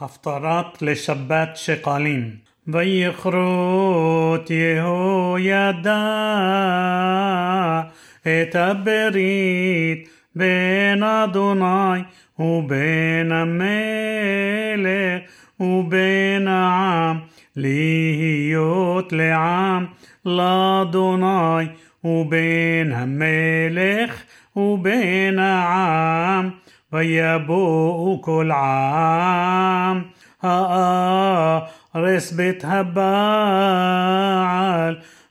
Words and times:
הפטרת 0.00 0.82
לשבת 0.82 1.50
שקלים. 1.54 2.36
ויכרות 2.68 4.50
יהוידע 4.50 5.92
את 8.22 8.54
הברית 8.54 10.08
בין 10.36 11.02
אדוני 11.02 12.00
ובין 12.38 13.32
המלך 13.32 13.60
ובין 15.60 16.48
העם 16.48 17.18
להיות 17.56 19.12
לעם 19.12 19.86
לאדוני 20.26 21.66
ובין 22.04 22.92
המלך 22.92 24.22
ובין 24.56 25.38
העם 25.38 26.50
ויבואו 26.92 28.18
כל 28.22 28.50
עם 28.52 30.02
הארץ 30.42 32.32
בית 32.32 32.64
הבעל 32.64 33.04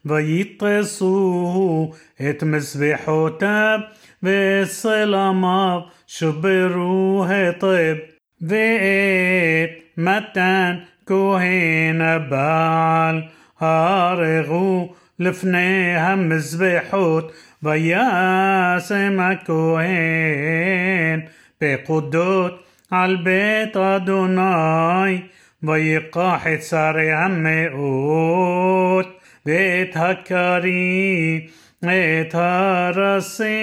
ויתרסו 0.05 1.91
את 2.29 2.43
מזבחותיו 2.43 3.79
ואת 4.23 4.67
סלמיו 4.67 5.79
שברו 6.07 7.25
היטב 7.29 7.95
ואת 8.41 9.69
מתן 9.97 10.75
כהן 11.05 12.01
הבעל 12.01 13.21
הרגו 13.59 14.93
לפני 15.19 15.95
המזבחות 15.97 17.31
וישם 17.63 19.19
הכהן 19.19 21.19
פקודות 21.57 22.63
על 22.91 23.17
בית 23.23 23.77
אדוני 23.77 25.21
ויקח 25.63 26.47
את 26.53 26.63
שרי 26.63 27.11
המאות 27.11 29.07
ואת 29.45 29.95
הכרים 29.95 31.41
את 31.83 32.35
הרסים 32.35 33.53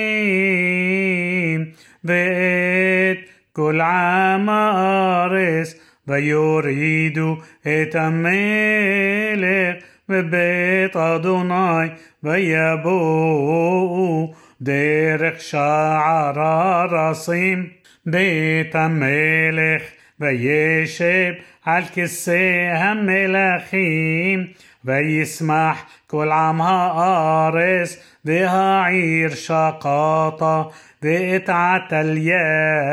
ואת 2.05 3.19
כל 3.53 3.81
עם 3.81 4.49
הארץ 4.49 5.75
ויורידו 6.09 7.37
את 7.63 7.95
המלך 7.95 9.85
בבית 10.09 10.97
אדוני 10.97 11.89
ויבואו 12.23 14.14
דרך 14.63 15.41
שער 15.41 16.41
הרסים 16.41 17.69
בית 18.07 18.75
המלך 18.75 19.83
וישב 20.21 21.33
על 21.65 21.83
כיסא 21.85 22.73
המלכים 22.75 24.47
וישמח 24.85 25.83
כל 26.07 26.33
עם 26.33 26.61
הארץ 26.61 27.97
והעיר 28.25 29.31
שקטה 29.31 30.63
ואת 31.03 31.49
עתליהו 31.49 32.89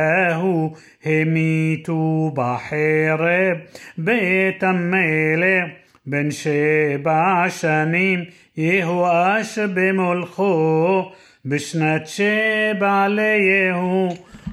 המיתו 1.05 2.31
בחרב 2.35 3.57
בית 3.97 4.63
המלך 4.63 5.69
בן 6.05 6.31
שבע 6.31 7.49
שנים 7.49 8.23
יהואש 8.57 9.59
במולכו 9.59 11.11
בשנת 11.45 12.07
שבע 12.07 13.07
ליהו 13.07 14.09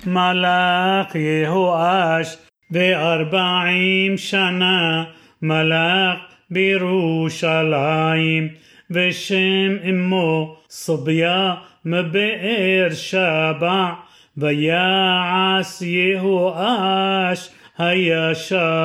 מלך 0.07 1.15
יהואש 1.15 2.37
וארבעים 2.71 4.19
שנה 4.19 5.05
מלך 5.43 6.19
בירושלים 6.51 8.49
ושם 8.91 9.77
אמו 9.91 10.57
סביה 10.71 11.55
מבאר 11.85 12.89
שבע 12.93 13.93
ויעש 14.37 15.83
יהואש 15.83 17.51
הישר 17.79 18.85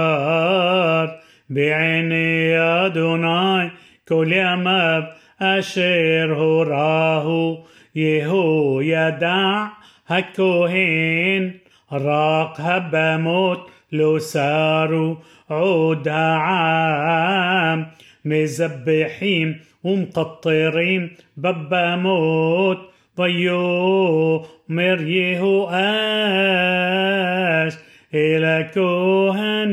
בעיני 1.49 2.53
אדוני 2.85 3.67
כל 4.07 4.27
ימיו 4.31 5.01
אשר 5.39 6.33
הורהו 6.35 7.65
יהוידע 7.94 9.64
הכהן, 10.08 11.50
רק 11.92 12.56
הבמות 12.58 13.70
לא 13.92 14.16
סרו 14.18 15.16
עוד 15.48 16.08
העם, 16.08 17.82
מזבחים 18.24 19.52
ומקטרים 19.84 21.08
בבמות, 21.38 22.90
ויאמר 23.18 25.02
יהואש 25.06 25.64
אל 28.14 28.44
הכהנים 28.44 29.72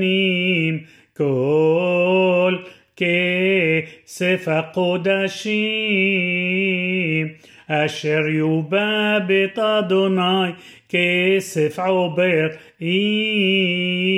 כל 1.18 2.58
כסף 2.98 4.48
הקודשים. 4.48 5.52
قدشيم 7.72 7.84
أشر 7.84 8.30
يوبا 8.30 9.18
بيت 9.18 9.60
أدوناي 9.60 10.56
كسف 10.90 11.80
عبر 11.80 12.58
إيش 12.82 14.12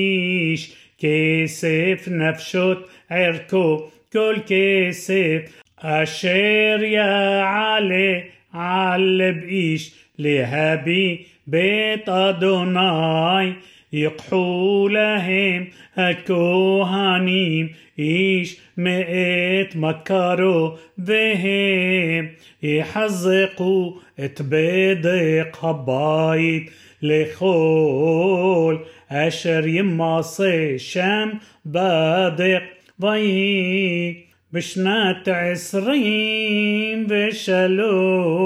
كسف 1.00 2.10
نفشت 2.10 2.78
عركو 3.12 3.90
كل 4.14 4.38
كسف 4.50 5.62
أشر 5.80 6.84
يعلي 6.84 8.24
على 8.54 9.32
بإيش 9.32 9.94
لهبي 10.20 11.26
بيت 11.48 12.10
أدوناي 12.10 13.54
يقحوا 13.94 14.90
لهم 14.90 15.68
الكهانيم 15.98 17.70
إيش 18.00 18.58
مئت 18.78 19.78
مكروا 19.78 20.78
بهم 20.98 22.30
يحزقوا 22.64 23.92
اتبدق 24.20 25.66
البيت 25.66 26.72
لخول 27.02 28.80
أشر 29.12 29.68
يماصي 29.68 30.78
شام 30.78 31.40
بادق 31.66 32.64
ضيق 33.02 34.16
بشنات 34.54 35.30
عسرين 35.30 37.08
بشلوش 37.10 38.40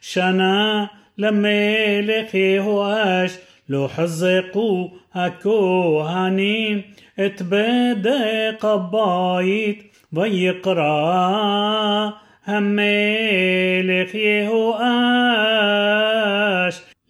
شنا 0.00 0.88
لملك 1.18 2.34
לא 3.68 3.88
חזקו 3.94 4.90
הכהנים 5.14 6.80
את 7.26 7.42
בדק 7.42 8.64
הבית 8.64 9.98
ויקרא 10.12 12.10
המלך 12.46 14.14
יהואש 14.14 14.84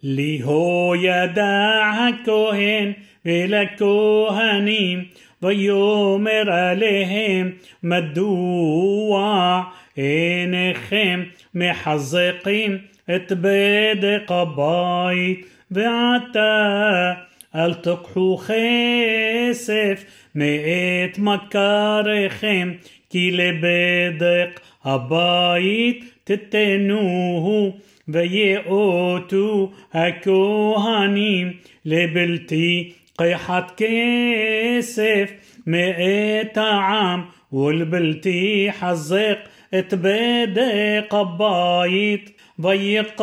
לי 0.02 0.40
הוא 0.44 0.96
ידע 0.96 1.82
הכהן 1.94 2.92
ולכהנים 3.24 5.04
ויאמר 5.42 6.50
עליהם 6.52 7.50
מדוע 7.82 9.62
אינכם 9.96 11.22
מחזקים 11.54 12.78
את 13.15 13.31
בדק 13.41 14.31
הבית 14.31 15.45
ועתה 15.71 17.13
אל 17.55 17.73
תקחו 17.73 18.37
כסף 18.37 20.03
מאת 20.35 21.19
מכריכם 21.19 22.71
כי 23.09 23.31
לבדק 23.31 24.59
הבית 24.83 26.13
תתנוהו 26.23 27.77
ויאותו 28.07 29.71
הכהנים 29.93 31.53
לבלתי 31.85 32.93
قيحت 33.17 33.71
كيسف 33.77 35.31
مئة 35.67 36.61
عام 36.61 37.25
والبلتي 37.51 38.71
حزق 38.71 39.39
تبدي 39.80 40.98
قبايت 41.00 42.36
ضيط 42.60 43.22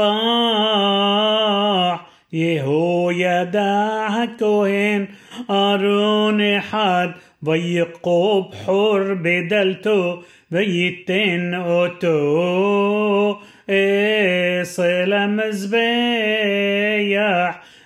يهو 2.34 3.12
يداع 3.12 4.26
كوهن 4.40 5.08
أرون 5.50 6.60
حد 6.60 7.12
ضيق 7.46 8.10
بحر 8.10 9.14
بدلتو 9.14 10.18
بيتن 10.52 11.54
أوتو. 11.54 13.38
إيصل 13.70 15.30
مزبيح 15.30 15.82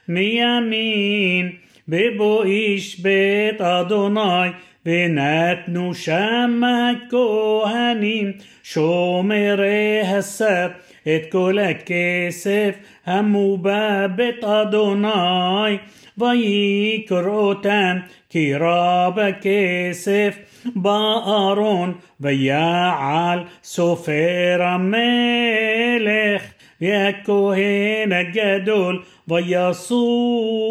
ميامين 0.08 1.60
ببو 1.88 2.44
إيش 2.44 3.02
بيت 3.02 3.62
أدوناي. 3.62 4.54
ונתנו 4.87 5.95
שם 5.95 6.63
הכהנים 6.65 8.33
שומרי 8.63 10.01
הסף 10.01 10.71
את 11.03 11.23
כל 11.31 11.59
הכסף 11.59 12.75
המובא 13.07 14.07
בית 14.17 14.45
אדוני 14.45 15.79
ויקר 16.19 17.27
אותם 17.27 17.97
כי 18.31 18.55
רב 18.55 19.19
הכסף 19.19 20.39
בארון 20.77 21.93
ויעל 22.21 23.39
סופר 23.63 24.63
המלך 24.63 26.43
והכהן 26.81 28.13
הגדול 28.13 29.03
ויסורו 29.29 30.63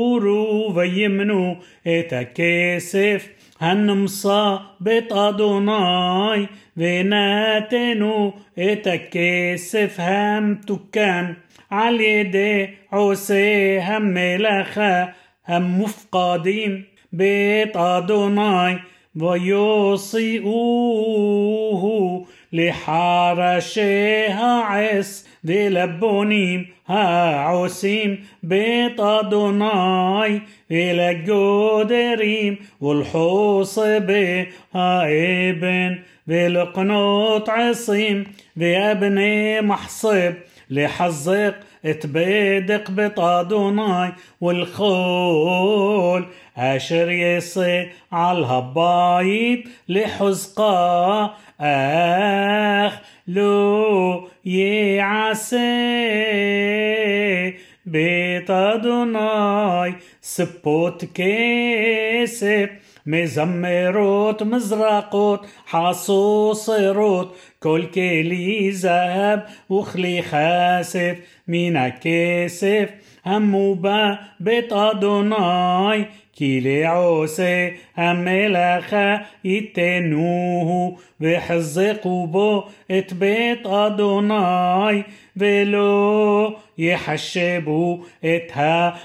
וימנו 0.75 1.55
את 1.81 2.13
הכסף 2.13 3.27
הנמצא 3.63 4.55
בית 4.79 5.11
אדוני 5.11 6.45
ונתנו 6.77 8.33
את 8.53 8.87
הכסף 8.87 9.95
המתוקן 9.97 11.33
על 11.69 11.99
ידי 11.99 12.65
עושי 12.91 13.79
המלאכה 13.81 15.05
המופקדים 15.47 16.81
בית 17.13 17.75
אדוני 17.75 18.73
ויוציאוהו 19.15 19.45
לחרשי 22.53 24.27
העש 25.43 25.43
ולבונים 25.43 26.63
העושים 26.87 28.15
בית 28.43 28.99
אדוני 28.99 30.39
ולגודרים 30.71 32.55
ולחוסבי 32.81 34.45
האבן 34.73 35.93
ולקנות 36.27 37.49
עשים 37.49 38.23
ואבני 38.57 39.57
מחסב 39.63 40.31
לחזק 40.69 41.53
את 41.89 42.05
בדק 42.11 42.89
בית 42.89 43.19
אדוני 43.19 44.09
والخول 44.41 46.23
אשר 46.55 47.09
יעשה 47.09 47.83
על 48.11 48.43
הבית 48.43 49.69
לחוזקה 49.89 51.27
אך 51.57 52.99
לא 53.27 54.27
יעשה 54.45 55.57
בית 57.85 58.49
אדוני 58.49 59.91
ספות 60.21 61.03
כסף 61.13 62.69
مزمرات 63.05 64.43
مزرقات 64.43 65.41
حصوصرات 65.65 67.27
كل 67.59 67.85
كلي 67.85 68.69
ذهب 68.69 69.45
وخلي 69.69 70.21
خاسف 70.21 71.17
من 71.47 71.89
كاسف 71.89 72.89
همو 73.25 73.73
با 73.73 74.17
بيت 74.39 74.73
أدوناي 74.73 76.05
כי 76.39 76.61
לעושה 76.61 77.69
המלאכה 77.95 79.15
ייתנוהו 79.43 80.97
ויחזקו 81.21 82.27
בו 82.27 82.67
את 82.91 83.13
בית 83.13 83.65
אדוני 83.65 85.03
ולא 85.36 86.56
יחשבו 86.78 88.04
את 88.20 88.52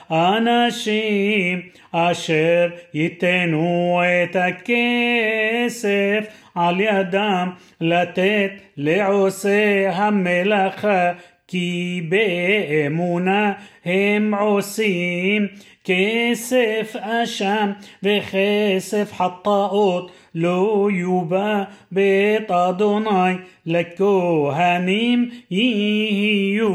האנשים 0.10 1.62
אשר 1.92 2.70
ייתנו 2.94 4.02
את 4.24 4.36
הכסף 4.36 6.26
על 6.56 6.80
ידם 6.80 7.50
לתת 7.81 8.52
לעושה 8.78 9.92
המלאכה 9.94 11.12
כי 11.50 12.01
באמונה 12.10 13.54
הם 13.86 14.36
עושים 14.36 15.48
כסף 15.84 16.96
אשם 17.00 17.72
וכסף 18.04 19.13
חטאות 19.13 20.12
לא 20.36 20.88
יובא 20.94 21.63
בית 21.92 22.51
אדוני 22.51 23.34
לכהנים 23.66 25.30
יהיו 25.51 26.69